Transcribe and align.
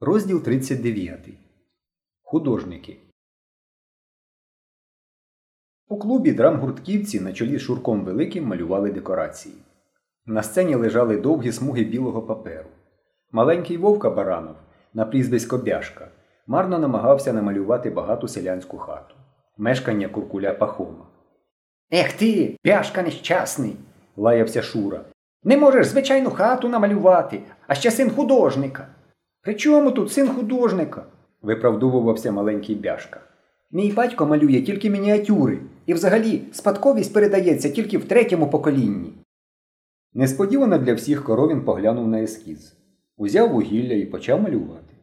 Розділ 0.00 0.42
39. 0.42 1.28
Художники. 2.22 2.96
У 5.88 5.98
клубі 5.98 6.32
драмгуртківці 6.32 7.20
на 7.20 7.32
чолі 7.32 7.58
з 7.58 7.60
Шурком 7.60 8.04
Великим 8.04 8.46
малювали 8.46 8.90
декорації. 8.90 9.54
На 10.26 10.42
сцені 10.42 10.74
лежали 10.74 11.16
довгі 11.16 11.52
смуги 11.52 11.84
білого 11.84 12.22
паперу. 12.22 12.68
Маленький 13.32 13.76
Вовка 13.76 14.10
Баранов 14.10 14.56
на 14.94 15.06
прізвисько 15.06 15.58
Бяшка 15.58 16.08
марно 16.46 16.78
намагався 16.78 17.32
намалювати 17.32 17.90
багату 17.90 18.28
селянську 18.28 18.78
хату. 18.78 19.14
Мешкання 19.56 20.08
куркуля 20.08 20.54
Пахома. 20.54 21.06
Ех 21.92 22.12
ти, 22.12 22.56
бяшка 22.64 23.02
нещасний. 23.02 23.76
Лаявся 24.16 24.62
Шура. 24.62 25.04
Не 25.44 25.56
можеш 25.56 25.86
звичайну 25.86 26.30
хату 26.30 26.68
намалювати, 26.68 27.42
а 27.66 27.74
ще 27.74 27.90
син 27.90 28.10
художника. 28.10 28.88
При 29.46 29.54
чому 29.54 29.92
тут 29.92 30.12
син 30.12 30.28
художника? 30.28 31.06
виправдовувався 31.42 32.32
маленький 32.32 32.74
бяшка. 32.74 33.20
Мій 33.70 33.92
батько 33.92 34.26
малює 34.26 34.62
тільки 34.62 34.90
мініатюри, 34.90 35.58
і 35.86 35.94
взагалі 35.94 36.42
спадковість 36.52 37.14
передається 37.14 37.70
тільки 37.70 37.98
в 37.98 38.04
третьому 38.04 38.50
поколінні. 38.50 39.12
Несподівано 40.14 40.78
для 40.78 40.94
всіх 40.94 41.24
коровін 41.24 41.64
поглянув 41.64 42.08
на 42.08 42.22
ескіз. 42.22 42.76
Узяв 43.16 43.52
вугілля 43.52 43.94
і 43.94 44.04
почав 44.04 44.42
малювати. 44.42 44.94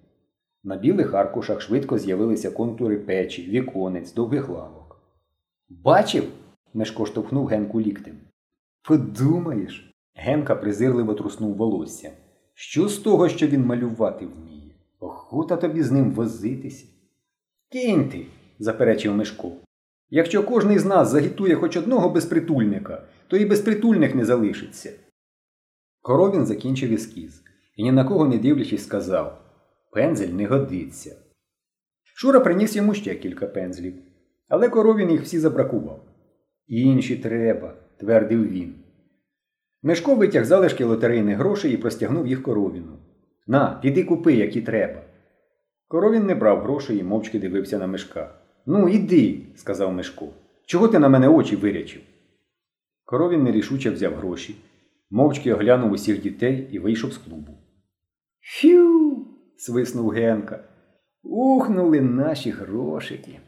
На 0.64 0.76
білих 0.76 1.14
аркушах 1.14 1.62
швидко 1.62 1.98
з'явилися 1.98 2.52
контури 2.52 2.98
печі, 2.98 3.50
віконець, 3.50 4.14
довгих 4.14 4.50
лавок. 4.50 5.02
Бачив? 5.70 6.24
Мешко 6.74 7.06
штовхнув 7.06 7.46
Генку 7.46 7.82
ліктем. 7.82 8.16
Подумаєш. 8.88 9.94
Генка 10.16 10.56
презирливо 10.56 11.14
труснув 11.14 11.56
волосся. 11.56 12.12
Що 12.54 12.90
з 12.90 12.98
того, 12.98 13.30
що 13.30 13.48
він 13.48 13.66
малювати 13.66 14.26
вміє? 14.26 14.72
Охота 15.00 15.58
тобі 15.58 15.84
з 15.84 15.92
ним 15.92 16.12
возитися. 16.12 16.86
Кінь 17.72 18.10
ти, 18.10 18.26
заперечив 18.60 19.16
Мишко. 19.16 19.52
Якщо 20.10 20.44
кожний 20.44 20.80
з 20.80 20.86
нас 20.86 21.10
загітує 21.10 21.56
хоч 21.56 21.78
одного 21.78 22.10
безпритульника, 22.10 23.04
то 23.28 23.38
і 23.38 23.46
безпритульних 23.46 24.16
не 24.16 24.26
залишиться. 24.26 24.92
Коровін 26.02 26.46
закінчив 26.46 26.94
ескіз 26.94 27.44
і 27.76 27.84
ні 27.84 27.92
на 27.92 28.04
кого 28.04 28.28
не 28.28 28.38
дивлячись 28.38 28.84
сказав 28.84 29.42
Пензель 29.92 30.28
не 30.28 30.46
годиться. 30.46 31.16
Шура 32.04 32.40
приніс 32.40 32.76
йому 32.76 32.94
ще 32.94 33.16
кілька 33.16 33.48
пензлів, 33.48 33.94
але 34.48 34.70
коровін 34.70 35.12
їх 35.12 35.22
всі 35.22 35.40
забракував. 35.40 36.06
Інші 36.68 37.18
треба, 37.18 37.74
твердив 37.98 38.48
він. 38.50 38.83
Мешко 39.84 40.16
витяг 40.16 40.46
залишки 40.46 40.84
лотерейних 40.84 41.38
грошей 41.38 41.74
і 41.74 41.78
простягнув 41.78 42.28
їх 42.28 42.44
коровіну. 42.44 42.98
На, 43.48 43.80
піди 43.82 44.04
купи, 44.04 44.34
які 44.34 44.62
треба. 44.62 45.02
Коровін 45.88 46.26
не 46.26 46.36
брав 46.36 46.62
грошей 46.62 46.98
і 46.98 47.04
мовчки 47.04 47.40
дивився 47.40 47.78
на 47.78 47.88
мешка. 47.88 48.36
Ну, 48.66 48.90
іди, 48.90 49.42
сказав 49.56 49.94
Мешко. 49.94 50.28
Чого 50.66 50.88
ти 50.88 51.00
на 51.00 51.10
мене 51.10 51.28
очі 51.28 51.56
вирячив? 51.56 52.02
Коровін 53.06 53.44
нерішуче 53.44 53.90
взяв 53.90 54.14
гроші, 54.14 54.56
мовчки 55.10 55.54
оглянув 55.54 55.92
усіх 55.92 56.22
дітей 56.22 56.70
і 56.72 56.80
вийшов 56.80 57.14
з 57.14 57.18
клубу. 57.18 57.58
Фью. 58.42 59.28
свиснув 59.58 60.10
Генка. 60.10 60.64
Ухнули 61.24 62.02
наші 62.02 62.50
грошики. 62.50 63.40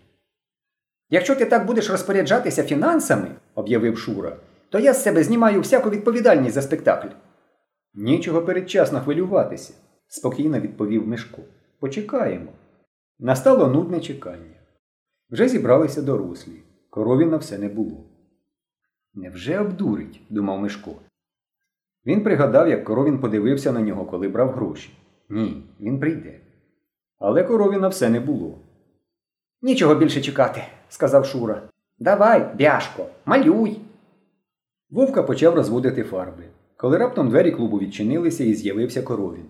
Якщо 1.09 1.35
ти 1.35 1.45
так 1.45 1.65
будеш 1.65 1.89
розпоряджатися 1.89 2.63
фінансами, 2.63 3.27
об'явив 3.55 3.97
Шура, 3.97 4.37
то 4.75 4.79
я 4.79 4.93
з 4.93 5.03
себе 5.03 5.23
знімаю 5.23 5.61
всяку 5.61 5.89
відповідальність 5.89 6.55
за 6.55 6.61
спектакль. 6.61 7.07
Нічого 7.93 8.41
передчасно 8.41 9.01
хвилюватися, 9.01 9.73
спокійно 10.07 10.59
відповів 10.59 11.07
Мишко. 11.07 11.41
Почекаємо. 11.79 12.51
Настало 13.19 13.67
нудне 13.67 13.99
чекання. 13.99 14.55
Вже 15.29 15.47
зібралися 15.47 16.01
дорослі. 16.01 16.63
Коровіна 16.89 17.37
все 17.37 17.57
не 17.57 17.69
було. 17.69 18.05
Невже 19.13 19.59
обдурить? 19.59 20.21
думав 20.29 20.59
Мишко. 20.59 20.91
Він 22.05 22.23
пригадав, 22.23 22.69
як 22.69 22.83
коровін 22.83 23.19
подивився 23.19 23.71
на 23.71 23.81
нього, 23.81 24.05
коли 24.05 24.27
брав 24.27 24.51
гроші. 24.51 24.89
Ні, 25.29 25.63
він 25.79 25.99
прийде. 25.99 26.39
Але 27.19 27.43
коровіна 27.43 27.87
все 27.87 28.09
не 28.09 28.19
було. 28.19 28.59
Нічого 29.61 29.95
більше 29.95 30.21
чекати, 30.21 30.63
сказав 30.89 31.25
Шура. 31.25 31.61
Давай, 31.99 32.55
бяшко, 32.55 33.05
малюй. 33.25 33.81
Вовка 34.95 35.23
почав 35.23 35.55
розводити 35.55 36.03
фарби, 36.03 36.43
коли 36.77 36.97
раптом 36.97 37.29
двері 37.29 37.51
клубу 37.51 37.77
відчинилися 37.77 38.43
і 38.43 38.53
з'явився 38.53 39.01
коровін. 39.01 39.45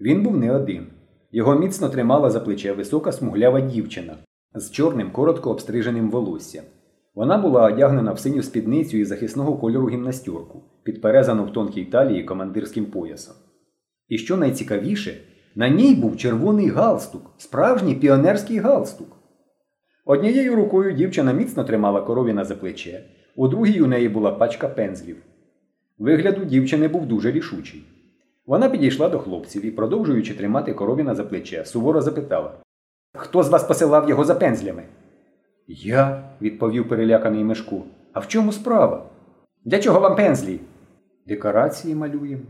Він 0.00 0.22
був 0.22 0.36
не 0.36 0.56
один. 0.56 0.86
Його 1.32 1.54
міцно 1.54 1.88
тримала 1.88 2.30
за 2.30 2.40
плече 2.40 2.72
висока 2.72 3.12
смуглява 3.12 3.60
дівчина 3.60 4.16
з 4.54 4.70
чорним, 4.70 5.10
коротко 5.10 5.50
обстриженим 5.50 6.10
волоссям. 6.10 6.64
Вона 7.14 7.38
була 7.38 7.66
одягнена 7.66 8.12
в 8.12 8.18
синю 8.18 8.42
спідницю 8.42 8.96
і 8.96 9.04
захисного 9.04 9.56
кольору 9.56 9.88
гімнастюрку, 9.88 10.62
підперезану 10.82 11.44
в 11.44 11.52
тонкій 11.52 11.84
талії 11.84 12.24
командирським 12.24 12.86
поясом. 12.86 13.34
І 14.08 14.18
що 14.18 14.36
найцікавіше, 14.36 15.14
на 15.54 15.68
ній 15.68 15.94
був 15.94 16.16
червоний 16.16 16.68
галстук, 16.68 17.30
справжній 17.38 17.94
піонерський 17.94 18.58
галстук. 18.58 19.16
Однією 20.04 20.56
рукою 20.56 20.92
дівчина 20.92 21.32
міцно 21.32 21.64
тримала 21.64 22.00
коровіна 22.00 22.44
за 22.44 22.54
плече, 22.54 23.04
у 23.36 23.48
другій 23.48 23.80
у 23.80 23.86
неї 23.86 24.08
була 24.08 24.32
пачка 24.32 24.68
пензлів. 24.68 25.16
Вигляд 25.98 26.38
у 26.38 26.44
дівчини 26.44 26.88
був 26.88 27.06
дуже 27.06 27.30
рішучий. 27.30 27.84
Вона 28.46 28.68
підійшла 28.68 29.08
до 29.08 29.18
хлопців 29.18 29.64
і, 29.64 29.70
продовжуючи 29.70 30.34
тримати 30.34 30.72
коровіна 30.72 31.14
за 31.14 31.24
плече, 31.24 31.64
суворо 31.64 32.00
запитала 32.00 32.52
Хто 33.14 33.42
з 33.42 33.48
вас 33.48 33.64
посилав 33.64 34.08
його 34.08 34.24
за 34.24 34.34
пензлями? 34.34 34.82
Я, 35.68 36.22
відповів 36.40 36.88
переляканий 36.88 37.44
Мишко. 37.44 37.82
А 38.12 38.20
в 38.20 38.28
чому 38.28 38.52
справа? 38.52 39.06
Для 39.64 39.78
чого 39.78 40.00
вам 40.00 40.16
пензлі? 40.16 40.60
Декорації 41.26 41.94
малюємо. 41.94 42.42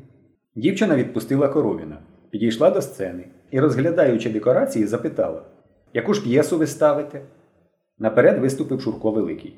Дівчина 0.57 0.97
відпустила 0.97 1.49
коровіна, 1.49 1.99
підійшла 2.31 2.71
до 2.71 2.83
сцени 2.83 3.25
і, 3.51 3.61
розглядаючи 3.61 4.31
декорації, 4.31 4.87
запитала 4.87 5.43
Яку 5.95 6.15
ж 6.15 6.23
п'єсу 6.23 6.59
ви 6.59 6.67
ставите? 6.67 7.21
Наперед 7.99 8.39
виступив 8.39 8.81
Шурко 8.81 9.11
Великий. 9.11 9.57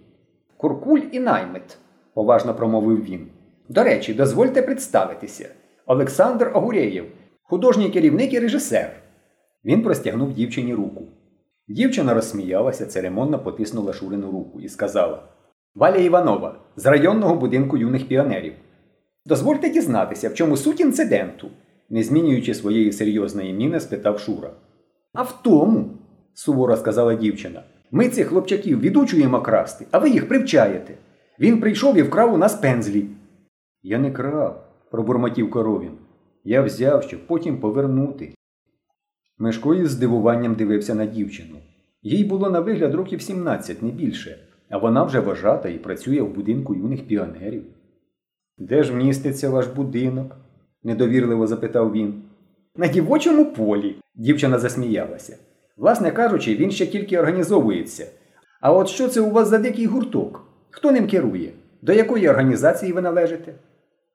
Куркуль 0.58 1.00
і 1.12 1.20
наймит, 1.20 1.78
поважно 2.14 2.54
промовив 2.54 3.04
він. 3.04 3.26
До 3.68 3.84
речі, 3.84 4.14
дозвольте 4.14 4.62
представитися. 4.62 5.48
Олександр 5.86 6.50
Огуреєв, 6.54 7.04
художній 7.42 7.90
керівник 7.90 8.32
і 8.32 8.38
режисер. 8.38 8.92
Він 9.64 9.82
простягнув 9.82 10.32
дівчині 10.32 10.74
руку. 10.74 11.02
Дівчина 11.68 12.14
розсміялася, 12.14 12.86
церемонно 12.86 13.38
потиснула 13.38 13.92
Шурину 13.92 14.30
руку 14.30 14.60
і 14.60 14.68
сказала 14.68 15.22
Валя 15.74 15.96
Іванова 15.96 16.60
з 16.76 16.86
районного 16.86 17.34
будинку 17.34 17.76
юних 17.76 18.08
піонерів. 18.08 18.52
Дозвольте 19.26 19.70
дізнатися, 19.70 20.28
в 20.28 20.34
чому 20.34 20.56
суть 20.56 20.80
інциденту, 20.80 21.48
не 21.90 22.02
змінюючи 22.02 22.54
своєї 22.54 22.92
серйозної 22.92 23.52
міни, 23.52 23.80
спитав 23.80 24.20
Шура. 24.20 24.50
А 25.12 25.22
в 25.22 25.42
тому, 25.42 25.90
суворо 26.34 26.76
сказала 26.76 27.14
дівчина, 27.14 27.62
ми 27.90 28.08
цих 28.08 28.26
хлопчаків 28.26 28.80
відучуємо 28.80 29.40
красти, 29.40 29.86
а 29.90 29.98
ви 29.98 30.10
їх 30.10 30.28
привчаєте. 30.28 30.94
Він 31.40 31.60
прийшов 31.60 31.96
і 31.96 32.02
вкрав 32.02 32.34
у 32.34 32.36
нас 32.36 32.54
пензлі. 32.54 33.06
Я 33.82 33.98
не 33.98 34.10
крав, 34.10 34.64
пробурмотів 34.90 35.50
коровін. 35.50 35.92
Я 36.44 36.62
взяв, 36.62 37.02
щоб 37.02 37.26
потім 37.26 37.60
повернути. 37.60 38.34
Мешко 39.38 39.74
із 39.74 39.90
здивуванням 39.90 40.54
дивився 40.54 40.94
на 40.94 41.06
дівчину. 41.06 41.56
Їй 42.02 42.24
було 42.24 42.50
на 42.50 42.60
вигляд 42.60 42.94
років 42.94 43.22
17, 43.22 43.82
не 43.82 43.90
більше, 43.90 44.38
а 44.70 44.78
вона 44.78 45.02
вже 45.02 45.20
вважата 45.20 45.68
і 45.68 45.78
працює 45.78 46.20
в 46.20 46.34
будинку 46.34 46.74
юних 46.74 47.06
піонерів. 47.06 47.64
Де 48.58 48.82
ж 48.82 48.94
міститься 48.94 49.50
ваш 49.50 49.66
будинок? 49.66 50.36
недовірливо 50.82 51.46
запитав 51.46 51.92
він. 51.92 52.22
На 52.76 52.88
дівочому 52.88 53.52
полі, 53.52 53.96
дівчина 54.14 54.58
засміялася. 54.58 55.36
Власне 55.78 56.10
кажучи, 56.10 56.56
він 56.56 56.70
ще 56.70 56.86
тільки 56.86 57.18
організовується. 57.18 58.06
А 58.60 58.72
от 58.72 58.88
що 58.88 59.08
це 59.08 59.20
у 59.20 59.30
вас 59.30 59.48
за 59.48 59.58
дикий 59.58 59.86
гурток? 59.86 60.46
Хто 60.70 60.92
ним 60.92 61.06
керує? 61.06 61.52
До 61.82 61.92
якої 61.92 62.28
організації 62.28 62.92
ви 62.92 63.00
належите? 63.00 63.54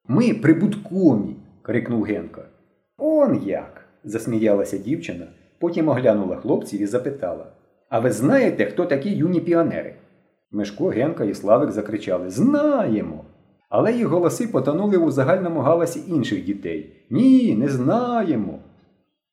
Ми 0.08 0.34
прибуткові, 0.34 1.36
крикнув 1.62 2.04
Генка. 2.04 2.42
Он 2.98 3.42
як? 3.46 3.86
засміялася 4.04 4.78
дівчина, 4.78 5.28
потім 5.60 5.90
оглянула 5.90 6.36
хлопців 6.36 6.82
і 6.82 6.86
запитала 6.86 7.46
А 7.90 8.00
ви 8.00 8.12
знаєте, 8.12 8.66
хто 8.66 8.86
такі 8.86 9.10
юні 9.10 9.40
піонери? 9.40 9.96
Мешко, 10.52 10.88
Генка 10.88 11.24
і 11.24 11.34
Славик 11.34 11.72
закричали 11.72 12.30
Знаємо. 12.30 13.26
Але 13.70 13.94
їх 13.94 14.08
голоси 14.08 14.48
потонули 14.48 14.98
у 14.98 15.12
загальному 15.12 15.60
галасі 15.60 16.04
інших 16.08 16.46
дітей. 16.46 17.08
Ні, 17.10 17.56
не 17.56 17.68
знаємо. 17.68 18.60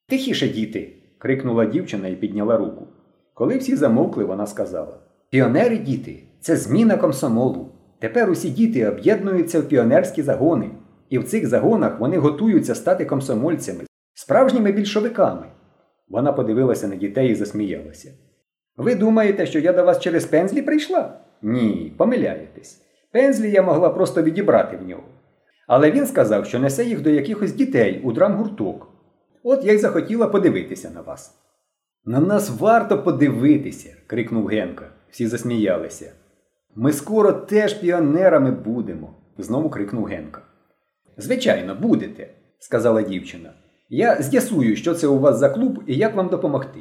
Тихіше, 0.08 0.48
діти. 0.48 0.99
Крикнула 1.20 1.64
дівчина 1.64 2.08
і 2.08 2.16
підняла 2.16 2.56
руку. 2.56 2.88
Коли 3.34 3.58
всі 3.58 3.76
замовкли, 3.76 4.24
вона 4.24 4.46
сказала 4.46 4.98
Піонери, 5.30 5.78
діти, 5.78 6.22
це 6.40 6.56
зміна 6.56 6.96
комсомолу. 6.96 7.72
Тепер 7.98 8.30
усі 8.30 8.50
діти 8.50 8.88
об'єднуються 8.88 9.60
в 9.60 9.62
піонерські 9.62 10.22
загони, 10.22 10.70
і 11.08 11.18
в 11.18 11.24
цих 11.24 11.46
загонах 11.46 12.00
вони 12.00 12.18
готуються 12.18 12.74
стати 12.74 13.04
комсомольцями, 13.04 13.80
справжніми 14.14 14.72
більшовиками. 14.72 15.46
Вона 16.08 16.32
подивилася 16.32 16.88
на 16.88 16.96
дітей 16.96 17.30
і 17.30 17.34
засміялася. 17.34 18.12
Ви 18.76 18.94
думаєте, 18.94 19.46
що 19.46 19.58
я 19.58 19.72
до 19.72 19.84
вас 19.84 20.00
через 20.00 20.24
пензлі 20.24 20.62
прийшла? 20.62 21.20
Ні, 21.42 21.94
помиляєтесь. 21.98 22.82
Пензлі 23.12 23.50
я 23.50 23.62
могла 23.62 23.90
просто 23.90 24.22
відібрати 24.22 24.76
в 24.76 24.88
нього. 24.88 25.02
Але 25.66 25.90
він 25.90 26.06
сказав, 26.06 26.46
що 26.46 26.58
несе 26.58 26.84
їх 26.84 27.02
до 27.02 27.10
якихось 27.10 27.52
дітей 27.52 28.00
у 28.04 28.12
драмгурток. 28.12 28.99
От 29.42 29.64
я 29.64 29.72
й 29.72 29.78
захотіла 29.78 30.26
подивитися 30.26 30.90
на 30.90 31.00
вас. 31.00 31.34
На 32.04 32.20
нас 32.20 32.50
варто 32.60 33.02
подивитися, 33.02 33.96
крикнув 34.06 34.46
Генка. 34.46 34.86
Всі 35.10 35.26
засміялися. 35.26 36.12
Ми 36.74 36.92
скоро 36.92 37.32
теж 37.32 37.74
піонерами 37.74 38.50
будемо, 38.50 39.14
знову 39.38 39.70
крикнув 39.70 40.04
Генка. 40.04 40.42
Звичайно, 41.16 41.74
будете, 41.74 42.28
сказала 42.58 43.02
дівчина. 43.02 43.52
Я 43.88 44.22
з'ясую, 44.22 44.76
що 44.76 44.94
це 44.94 45.06
у 45.06 45.18
вас 45.18 45.38
за 45.38 45.48
клуб 45.48 45.82
і 45.86 45.96
як 45.96 46.14
вам 46.14 46.28
допомогти. 46.28 46.80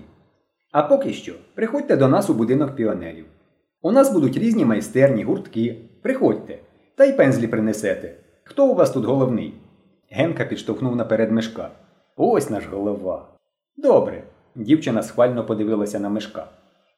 А 0.71 0.83
поки 0.83 1.13
що, 1.13 1.33
приходьте 1.55 1.97
до 1.97 2.07
нас 2.07 2.29
у 2.29 2.33
будинок 2.33 2.75
піонерів. 2.75 3.25
У 3.81 3.91
нас 3.91 4.13
будуть 4.13 4.37
різні 4.37 4.65
майстерні, 4.65 5.23
гуртки. 5.23 5.89
Приходьте, 6.03 6.59
та 6.95 7.05
й 7.05 7.13
пензлі 7.13 7.47
принесете. 7.47 8.15
Хто 8.43 8.67
у 8.67 8.75
вас 8.75 8.91
тут 8.91 9.05
головний? 9.05 9.53
Генка 10.09 10.45
підштовхнув 10.45 10.95
наперед 10.95 11.31
мешка. 11.31 11.71
Ось 12.21 12.49
наш 12.49 12.67
голова. 12.67 13.27
Добре. 13.77 14.23
Дівчина 14.55 15.03
схвально 15.03 15.45
подивилася 15.45 15.99
на 15.99 16.09
мешка. 16.09 16.47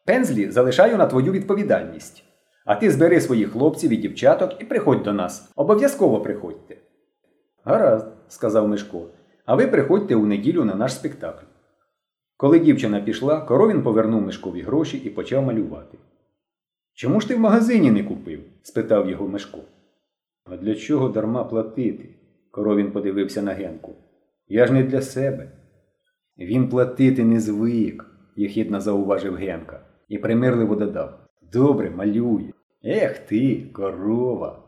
Пензлі 0.05 0.51
залишаю 0.51 0.97
на 0.97 1.05
твою 1.05 1.31
відповідальність. 1.31 2.23
А 2.65 2.75
ти 2.75 2.91
збери 2.91 3.21
своїх 3.21 3.51
хлопців 3.51 3.91
і 3.91 3.97
дівчаток 3.97 4.61
і 4.61 4.65
приходь 4.65 5.03
до 5.03 5.13
нас. 5.13 5.51
Обов'язково 5.55 6.21
приходьте. 6.21 6.77
Гаразд, 7.63 8.07
сказав 8.27 8.67
Мишко, 8.67 9.05
а 9.45 9.55
ви 9.55 9.67
приходьте 9.67 10.15
у 10.15 10.25
неділю 10.25 10.63
на 10.65 10.75
наш 10.75 10.93
спектакль. 10.93 11.45
Коли 12.37 12.59
дівчина 12.59 13.01
пішла, 13.01 13.41
коровін 13.41 13.83
повернув 13.83 14.21
Мишкові 14.21 14.61
гроші 14.61 14.97
і 14.97 15.09
почав 15.09 15.43
малювати. 15.43 15.97
Чому 16.93 17.21
ж 17.21 17.27
ти 17.27 17.35
в 17.35 17.39
магазині 17.39 17.91
не 17.91 18.03
купив? 18.03 18.39
спитав 18.61 19.09
його 19.09 19.27
Мишко. 19.27 19.59
А 20.45 20.57
для 20.57 20.75
чого 20.75 21.09
дарма 21.09 21.43
платити? 21.43 22.09
Коровін 22.51 22.91
подивився 22.91 23.41
на 23.41 23.53
Генку. 23.53 23.95
Я 24.53 24.67
ж 24.67 24.73
не 24.73 24.83
для 24.83 25.01
себе. 25.01 25.51
Він 26.37 26.69
платити 26.69 27.23
не 27.23 27.39
звик, 27.39 28.05
єхідно 28.35 28.81
зауважив 28.81 29.35
Генка 29.35 29.85
і 30.07 30.17
примирливо 30.17 30.75
додав. 30.75 31.19
Добре, 31.53 31.89
малює. 31.89 32.51
Ех 32.83 33.19
ти, 33.19 33.69
корова. 33.73 34.63